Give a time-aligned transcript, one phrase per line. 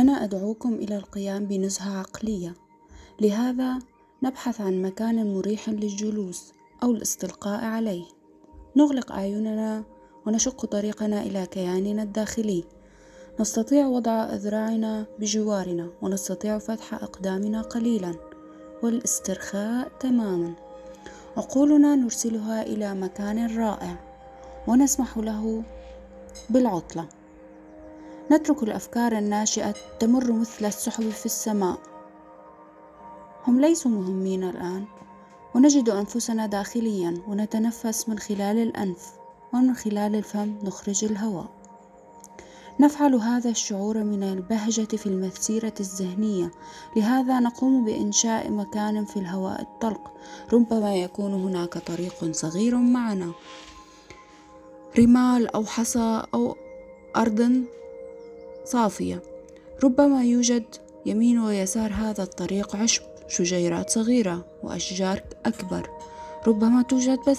[0.00, 2.54] أنا أدعوكم إلى القيام بنزهة عقلية.
[3.20, 3.78] لهذا
[4.22, 8.04] نبحث عن مكان مريح للجلوس أو الاستلقاء عليه.
[8.76, 9.84] نغلق أعيننا
[10.26, 12.64] ونشق طريقنا إلى كياننا الداخلي.
[13.40, 18.14] نستطيع وضع أذراعنا بجوارنا ونستطيع فتح أقدامنا قليلا
[18.82, 20.54] والاسترخاء تماما.
[21.36, 23.96] عقولنا نرسلها إلى مكان رائع
[24.68, 25.62] ونسمح له
[26.50, 27.19] بالعطلة.
[28.30, 31.78] نترك الأفكار الناشئة تمر مثل السحب في السماء.
[33.46, 34.84] هم ليسوا مهمين الآن.
[35.54, 37.22] ونجد أنفسنا داخليا.
[37.28, 39.12] ونتنفس من خلال الأنف.
[39.54, 41.46] ومن خلال الفم نخرج الهواء.
[42.80, 46.50] نفعل هذا الشعور من البهجة في المسيرة الذهنية.
[46.96, 50.12] لهذا نقوم بإنشاء مكان في الهواء الطلق.
[50.52, 53.32] ربما يكون هناك طريق صغير معنا.
[54.98, 56.56] رمال أو حصى أو
[57.16, 57.64] أرض
[58.64, 59.22] صافية.
[59.84, 60.64] ربما يوجد
[61.06, 65.90] يمين ويسار هذا الطريق عشب شجيرات صغيرة وأشجار أكبر.
[66.46, 67.18] ربما توجد